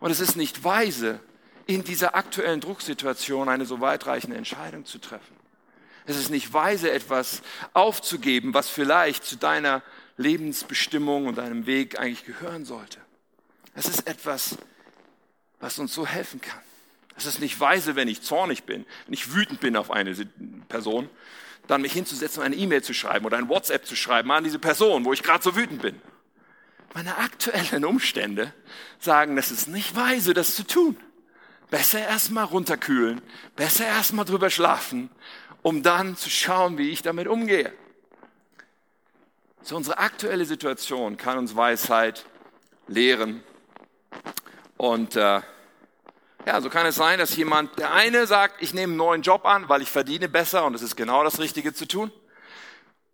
[0.00, 1.20] Und es ist nicht weise,
[1.66, 5.36] in dieser aktuellen Drucksituation eine so weitreichende Entscheidung zu treffen.
[6.06, 9.82] Es ist nicht weise, etwas aufzugeben, was vielleicht zu deiner
[10.16, 12.98] Lebensbestimmung und deinem Weg eigentlich gehören sollte.
[13.74, 14.56] Es ist etwas,
[15.58, 16.60] was uns so helfen kann.
[17.16, 20.14] Es ist nicht weise, wenn ich zornig bin, wenn ich wütend bin auf eine
[20.68, 21.10] Person,
[21.66, 24.60] dann mich hinzusetzen und eine E-Mail zu schreiben oder ein WhatsApp zu schreiben an diese
[24.60, 26.00] Person, wo ich gerade so wütend bin.
[26.94, 28.54] Meine aktuellen Umstände
[29.00, 30.96] sagen, es ist nicht weise, das zu tun.
[31.70, 33.20] Besser erstmal runterkühlen,
[33.56, 35.10] besser erstmal drüber schlafen,
[35.62, 37.72] um dann zu schauen, wie ich damit umgehe.
[39.62, 42.24] So unsere aktuelle Situation kann uns Weisheit
[42.86, 43.42] lehren.
[44.76, 45.40] Und äh,
[46.46, 49.44] ja, so kann es sein, dass jemand, der eine sagt, ich nehme einen neuen Job
[49.44, 52.12] an, weil ich verdiene besser und es ist genau das Richtige zu tun.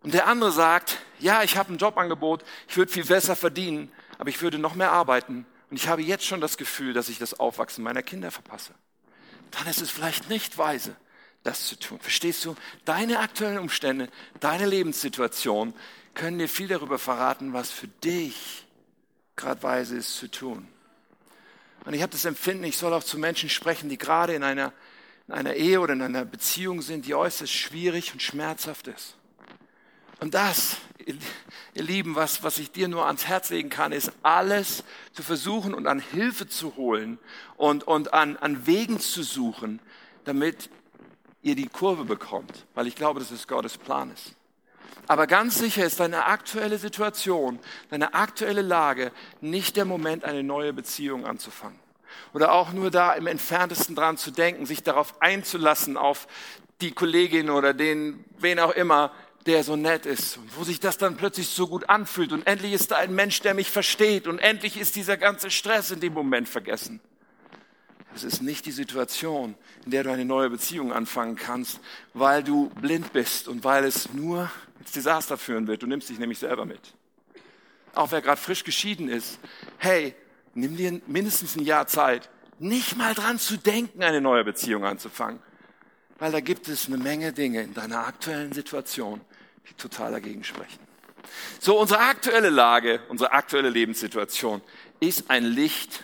[0.03, 4.29] Und der andere sagt, ja, ich habe ein Jobangebot, ich würde viel besser verdienen, aber
[4.29, 7.39] ich würde noch mehr arbeiten und ich habe jetzt schon das Gefühl, dass ich das
[7.39, 8.75] Aufwachsen meiner Kinder verpasse.
[9.49, 10.95] Dann ist es vielleicht nicht weise,
[11.41, 11.97] das zu tun.
[11.99, 12.55] Verstehst du?
[12.85, 14.07] Deine aktuellen Umstände,
[14.39, 15.73] deine Lebenssituation
[16.13, 18.67] können dir viel darüber verraten, was für dich
[19.35, 20.67] gerade weise ist zu tun.
[21.85, 24.73] Und ich habe das Empfinden, ich soll auch zu Menschen sprechen, die gerade in einer,
[25.27, 29.15] in einer Ehe oder in einer Beziehung sind, die äußerst schwierig und schmerzhaft ist.
[30.19, 30.77] Und das,
[31.73, 35.73] ihr Lieben, was, was ich dir nur ans Herz legen kann, ist alles zu versuchen
[35.73, 37.19] und an Hilfe zu holen
[37.57, 39.79] und, und an, an Wegen zu suchen,
[40.25, 40.69] damit
[41.41, 42.65] ihr die Kurve bekommt.
[42.73, 44.35] Weil ich glaube, dass es Gottes Plan ist.
[45.07, 50.71] Aber ganz sicher ist deine aktuelle Situation, deine aktuelle Lage nicht der Moment, eine neue
[50.71, 51.77] Beziehung anzufangen.
[52.33, 56.27] Oder auch nur da im entferntesten dran zu denken, sich darauf einzulassen, auf
[56.81, 59.11] die Kollegin oder den, wen auch immer,
[59.45, 62.73] der so nett ist und wo sich das dann plötzlich so gut anfühlt und endlich
[62.73, 66.13] ist da ein Mensch, der mich versteht und endlich ist dieser ganze Stress in dem
[66.13, 66.99] Moment vergessen.
[68.15, 71.79] Es ist nicht die Situation, in der du eine neue Beziehung anfangen kannst,
[72.13, 75.81] weil du blind bist und weil es nur ins Desaster führen wird.
[75.81, 76.93] Du nimmst dich nämlich selber mit.
[77.95, 79.39] Auch wer gerade frisch geschieden ist,
[79.77, 80.15] hey,
[80.53, 82.29] nimm dir mindestens ein Jahr Zeit,
[82.59, 85.39] nicht mal dran zu denken, eine neue Beziehung anzufangen.
[86.19, 89.21] Weil da gibt es eine Menge Dinge in deiner aktuellen Situation,
[89.69, 90.79] die total dagegen sprechen.
[91.59, 94.61] So, unsere aktuelle Lage, unsere aktuelle Lebenssituation
[94.99, 96.03] ist ein Licht,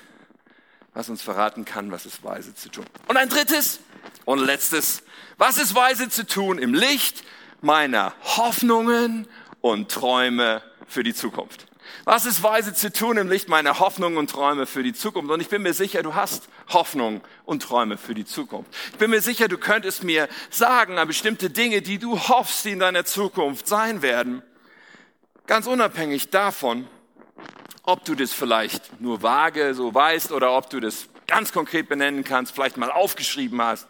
[0.94, 2.86] was uns verraten kann, was ist weise zu tun.
[3.08, 3.80] Und ein drittes
[4.26, 5.04] und letztes,
[5.38, 7.24] was ist weise zu tun im Licht
[7.62, 9.28] meiner Hoffnungen
[9.62, 11.69] und Träume für die Zukunft.
[12.06, 15.32] Was ist weise zu tun im Licht meiner Hoffnungen und Träume für die Zukunft?
[15.32, 18.72] Und ich bin mir sicher, du hast Hoffnung und Träume für die Zukunft.
[18.92, 22.72] Ich bin mir sicher, du könntest mir sagen, an bestimmte Dinge, die du hoffst, die
[22.72, 24.44] in deiner Zukunft sein werden.
[25.48, 26.88] Ganz unabhängig davon,
[27.84, 32.24] ob du das vielleicht nur vage so weißt oder ob du das ganz konkret benennen
[32.24, 33.88] kannst, vielleicht mal aufgeschrieben hast.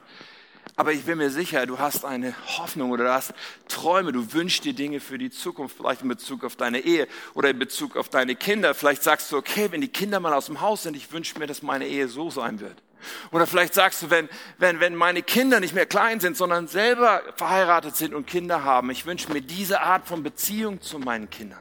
[0.79, 3.33] Aber ich bin mir sicher, du hast eine Hoffnung oder du hast
[3.67, 7.49] Träume, du wünschst dir Dinge für die Zukunft, vielleicht in Bezug auf deine Ehe oder
[7.49, 8.73] in Bezug auf deine Kinder.
[8.73, 11.47] Vielleicht sagst du, okay, wenn die Kinder mal aus dem Haus sind, ich wünsche mir,
[11.47, 12.81] dass meine Ehe so sein wird.
[13.33, 17.23] Oder vielleicht sagst du, wenn, wenn, wenn meine Kinder nicht mehr klein sind, sondern selber
[17.35, 21.59] verheiratet sind und Kinder haben, ich wünsche mir diese Art von Beziehung zu meinen Kindern.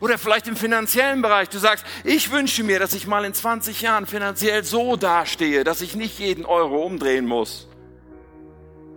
[0.00, 1.50] Oder vielleicht im finanziellen Bereich.
[1.50, 5.82] Du sagst, ich wünsche mir, dass ich mal in 20 Jahren finanziell so dastehe, dass
[5.82, 7.68] ich nicht jeden Euro umdrehen muss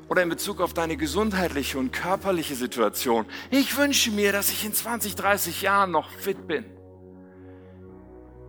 [0.10, 3.26] oder in Bezug auf deine gesundheitliche und körperliche Situation.
[3.52, 6.66] Ich wünsche mir, dass ich in 20, 30 Jahren noch fit bin.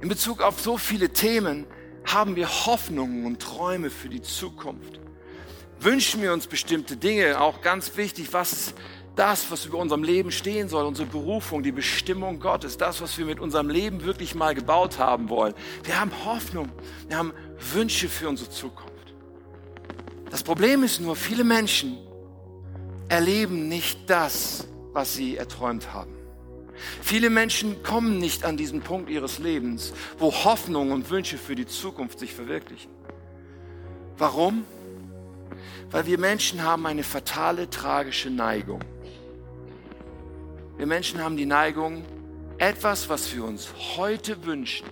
[0.00, 1.66] In Bezug auf so viele Themen
[2.04, 4.98] haben wir Hoffnungen und Träume für die Zukunft.
[5.78, 8.74] Wünschen wir uns bestimmte Dinge, auch ganz wichtig, was
[9.16, 13.26] das, was über unserem Leben stehen soll, unsere Berufung, die Bestimmung Gottes, das, was wir
[13.26, 15.52] mit unserem Leben wirklich mal gebaut haben wollen.
[15.84, 16.70] Wir haben Hoffnung,
[17.08, 17.34] wir haben
[17.74, 18.89] Wünsche für unsere Zukunft.
[20.30, 21.98] Das Problem ist nur, viele Menschen
[23.08, 26.14] erleben nicht das, was sie erträumt haben.
[27.02, 31.66] Viele Menschen kommen nicht an diesen Punkt ihres Lebens, wo Hoffnung und Wünsche für die
[31.66, 32.90] Zukunft sich verwirklichen.
[34.16, 34.64] Warum?
[35.90, 38.80] Weil wir Menschen haben eine fatale, tragische Neigung.
[40.76, 42.04] Wir Menschen haben die Neigung,
[42.58, 44.86] etwas, was wir uns heute wünschen,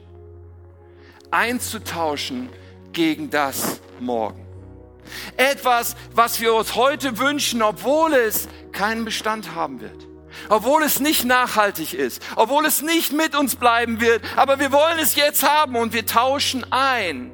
[1.31, 2.49] einzutauschen
[2.93, 4.48] gegen das morgen.
[5.37, 10.07] Etwas, was wir uns heute wünschen, obwohl es keinen Bestand haben wird.
[10.49, 14.99] Obwohl es nicht nachhaltig ist, obwohl es nicht mit uns bleiben wird, aber wir wollen
[15.01, 17.33] es jetzt haben und wir tauschen ein,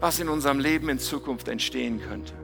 [0.00, 2.34] was in unserem Leben in Zukunft entstehen könnte.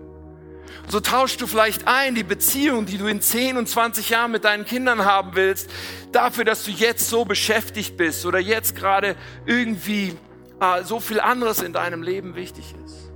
[0.86, 4.44] So tauschst du vielleicht ein die Beziehung, die du in 10 und 20 Jahren mit
[4.44, 5.68] deinen Kindern haben willst,
[6.12, 10.16] dafür, dass du jetzt so beschäftigt bist oder jetzt gerade irgendwie
[10.60, 13.07] äh, so viel anderes in deinem Leben wichtig ist.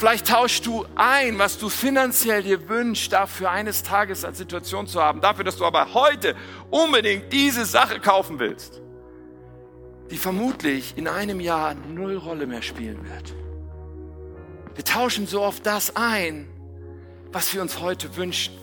[0.00, 5.02] Vielleicht tauschst du ein, was du finanziell dir wünschst, dafür eines Tages als Situation zu
[5.02, 6.34] haben, dafür, dass du aber heute
[6.70, 8.80] unbedingt diese Sache kaufen willst.
[10.10, 13.34] die vermutlich in einem Jahr null Rolle mehr spielen wird.
[14.74, 16.48] Wir tauschen so oft das ein,
[17.30, 18.54] was wir uns heute wünschen.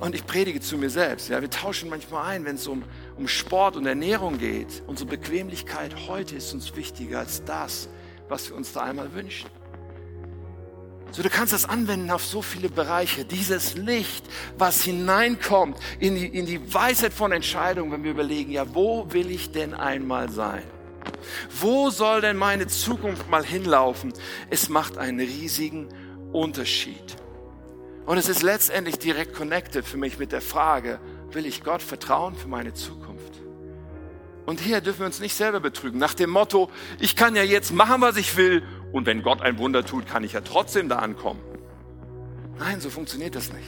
[0.00, 1.30] Und ich predige zu mir selbst.
[1.30, 2.84] Ja, wir tauschen manchmal ein, wenn es um,
[3.16, 4.82] um Sport und Ernährung geht.
[4.86, 7.88] Unsere Bequemlichkeit heute ist uns wichtiger als das,
[8.28, 9.48] was wir uns da einmal wünschen.
[11.14, 13.24] So, du kannst das anwenden auf so viele Bereiche.
[13.24, 14.26] Dieses Licht,
[14.58, 19.30] was hineinkommt in die, in die Weisheit von Entscheidungen, wenn wir überlegen, ja, wo will
[19.30, 20.64] ich denn einmal sein?
[21.60, 24.12] Wo soll denn meine Zukunft mal hinlaufen?
[24.50, 25.88] Es macht einen riesigen
[26.32, 27.16] Unterschied.
[28.06, 30.98] Und es ist letztendlich direkt connected für mich mit der Frage,
[31.30, 33.40] will ich Gott vertrauen für meine Zukunft?
[34.46, 37.72] Und hier dürfen wir uns nicht selber betrügen, nach dem Motto, ich kann ja jetzt
[37.72, 40.98] machen, was ich will, und wenn Gott ein Wunder tut, kann ich ja trotzdem da
[41.00, 41.40] ankommen.
[42.60, 43.66] Nein, so funktioniert das nicht.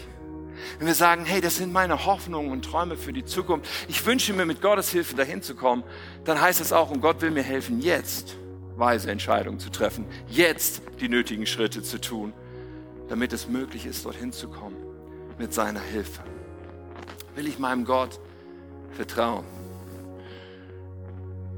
[0.79, 4.33] Wenn wir sagen, hey, das sind meine Hoffnungen und Träume für die Zukunft, ich wünsche
[4.33, 5.83] mir mit Gottes Hilfe dahin zu kommen,
[6.25, 8.37] dann heißt es auch, und Gott will mir helfen, jetzt
[8.77, 12.33] weise Entscheidungen zu treffen, jetzt die nötigen Schritte zu tun,
[13.09, 14.77] damit es möglich ist, dorthin zu kommen
[15.39, 16.23] mit seiner Hilfe.
[17.35, 18.21] Will ich meinem Gott
[18.93, 19.45] vertrauen?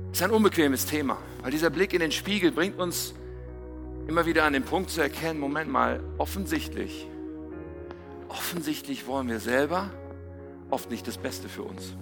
[0.08, 3.12] Das ist ein unbequemes Thema, weil dieser Blick in den Spiegel bringt uns
[4.08, 7.06] immer wieder an den Punkt zu erkennen, Moment mal, offensichtlich,
[8.28, 9.90] offensichtlich wollen wir selber
[10.70, 11.94] oft nicht das Beste für uns.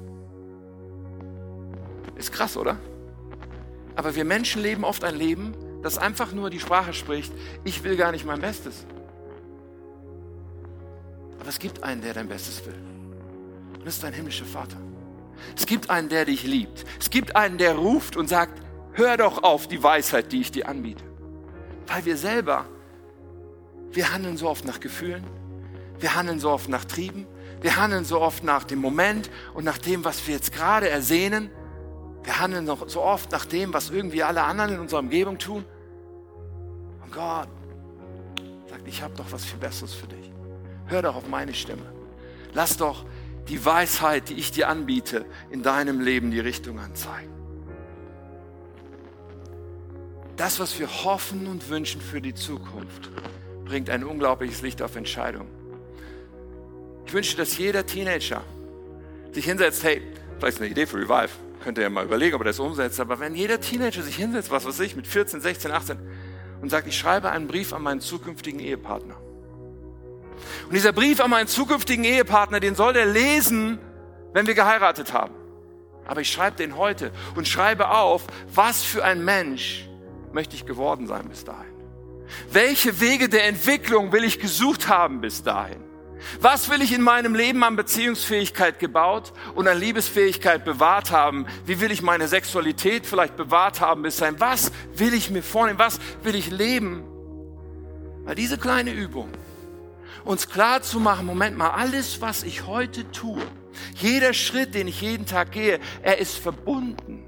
[2.15, 2.79] Ist krass, oder?
[3.97, 7.33] Aber wir Menschen leben oft ein Leben, das einfach nur die Sprache spricht,
[7.65, 8.87] ich will gar nicht mein Bestes.
[11.41, 12.79] Aber es gibt einen, der dein Bestes will.
[13.79, 14.79] Und das ist dein himmlischer Vater.
[15.57, 16.85] Es gibt einen, der dich liebt.
[17.01, 20.69] Es gibt einen, der ruft und sagt, hör doch auf die Weisheit, die ich dir
[20.69, 21.05] anbiete.
[21.87, 22.67] Weil wir selber,
[23.93, 25.25] wir handeln so oft nach Gefühlen,
[25.99, 27.27] wir handeln so oft nach Trieben,
[27.61, 31.51] wir handeln so oft nach dem Moment und nach dem, was wir jetzt gerade ersehnen.
[32.23, 35.65] Wir handeln so oft nach dem, was irgendwie alle anderen in unserer Umgebung tun.
[37.03, 37.49] Und Gott
[38.69, 40.33] sagt, ich habe doch was viel Besseres für dich.
[40.87, 41.93] Hör doch auf meine Stimme.
[42.53, 43.05] Lass doch
[43.49, 47.36] die Weisheit, die ich dir anbiete, in deinem Leben die Richtung anzeigen.
[50.37, 53.11] Das, was wir hoffen und wünschen für die Zukunft,
[53.65, 55.51] bringt ein unglaubliches Licht auf Entscheidungen.
[57.07, 58.43] Ich wünsche, dass jeder Teenager
[59.33, 60.03] sich hinsetzt, hey,
[60.39, 61.31] vielleicht eine Idee für Revive,
[61.65, 64.51] könnt ihr ja mal überlegen, ob er das umsetzt, aber wenn jeder Teenager sich hinsetzt,
[64.51, 65.99] was weiß ich, mit 14, 16, 18
[66.61, 69.17] und sagt, ich schreibe einen Brief an meinen zukünftigen Ehepartner.
[70.67, 73.79] Und dieser Brief an meinen zukünftigen Ehepartner, den soll der lesen,
[74.33, 75.35] wenn wir geheiratet haben.
[76.07, 79.89] Aber ich schreibe den heute und schreibe auf, was für ein Mensch
[80.37, 81.73] möchte ich geworden sein bis dahin?
[82.53, 85.83] Welche Wege der Entwicklung will ich gesucht haben bis dahin?
[86.41, 91.47] Was will ich in meinem Leben an Beziehungsfähigkeit gebaut und an Liebesfähigkeit bewahrt haben?
[91.65, 94.39] Wie will ich meine Sexualität vielleicht bewahrt haben bis dahin?
[94.39, 95.79] Was will ich mir vornehmen?
[95.79, 97.05] Was will ich leben?
[98.25, 99.31] Weil diese kleine Übung,
[100.25, 103.41] uns klar zu machen, Moment mal, alles, was ich heute tue,
[103.95, 107.25] jeder Schritt, den ich jeden Tag gehe, er ist verbunden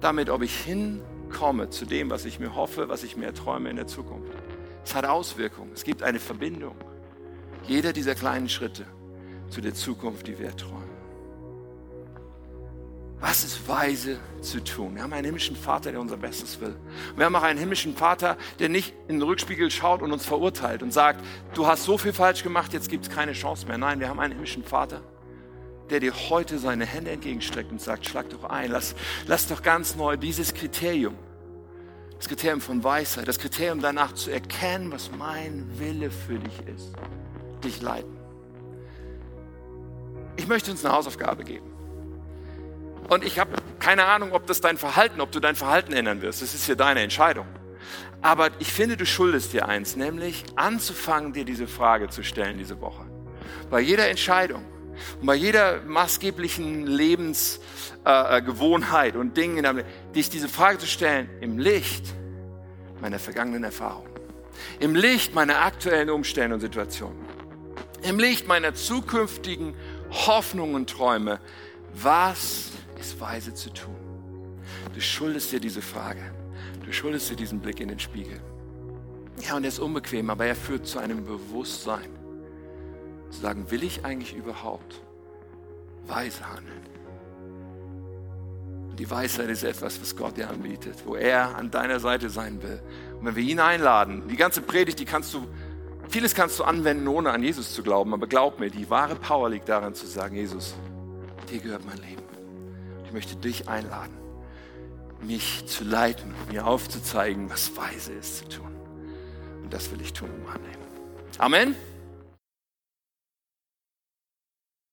[0.00, 3.70] damit, ob ich hin komme zu dem, was ich mir hoffe, was ich mir träume
[3.70, 4.32] in der Zukunft.
[4.84, 5.70] Es hat Auswirkungen.
[5.74, 6.74] Es gibt eine Verbindung.
[7.66, 8.86] Jeder dieser kleinen Schritte
[9.48, 10.90] zu der Zukunft, die wir träumen.
[13.20, 14.94] Was ist weise zu tun?
[14.94, 16.74] Wir haben einen himmlischen Vater, der unser Bestes will.
[17.16, 20.82] wir haben auch einen himmlischen Vater, der nicht in den Rückspiegel schaut und uns verurteilt
[20.82, 23.76] und sagt, du hast so viel falsch gemacht, jetzt gibt es keine Chance mehr.
[23.76, 25.02] Nein, wir haben einen himmlischen Vater,
[25.90, 28.94] der dir heute seine Hände entgegenstreckt und sagt, schlag doch ein, lass,
[29.26, 31.16] lass doch ganz neu dieses Kriterium,
[32.16, 36.92] das Kriterium von Weisheit, das Kriterium danach zu erkennen, was mein Wille für dich ist,
[37.64, 38.16] dich leiten.
[40.36, 41.70] Ich möchte uns eine Hausaufgabe geben.
[43.08, 43.50] Und ich habe
[43.80, 46.42] keine Ahnung, ob das dein Verhalten, ob du dein Verhalten ändern wirst.
[46.42, 47.46] Das ist hier deine Entscheidung.
[48.22, 52.80] Aber ich finde, du schuldest dir eins, nämlich anzufangen, dir diese Frage zu stellen diese
[52.80, 53.04] Woche.
[53.70, 54.64] Bei jeder Entscheidung,
[55.20, 59.82] und bei jeder maßgeblichen Lebensgewohnheit äh, und Dingen,
[60.14, 62.14] dich diese Frage zu stellen, im Licht
[63.00, 64.06] meiner vergangenen Erfahrung,
[64.78, 67.18] im Licht meiner aktuellen Umstände und Situationen,
[68.02, 69.74] im Licht meiner zukünftigen
[70.10, 71.40] Hoffnungen und Träume,
[71.94, 73.96] was ist weise zu tun?
[74.94, 76.20] Du schuldest dir diese Frage.
[76.84, 78.40] Du schuldest dir diesen Blick in den Spiegel.
[79.46, 82.19] Ja, und er ist unbequem, aber er führt zu einem Bewusstsein
[83.30, 85.00] zu sagen, will ich eigentlich überhaupt
[86.06, 86.80] weise handeln?
[88.90, 92.62] Und die Weisheit ist etwas, was Gott dir anbietet, wo er an deiner Seite sein
[92.62, 92.82] will.
[93.18, 95.46] Und wenn wir ihn einladen, die ganze Predigt, die kannst du,
[96.08, 99.48] vieles kannst du anwenden, ohne an Jesus zu glauben, aber glaub mir, die wahre Power
[99.48, 100.74] liegt darin zu sagen, Jesus,
[101.50, 102.22] dir gehört mein Leben.
[103.04, 104.14] Ich möchte dich einladen,
[105.22, 108.70] mich zu leiten, mir aufzuzeigen, was weise ist zu tun.
[109.62, 110.80] Und das will ich tun im Annehmen.
[111.38, 111.89] Amen.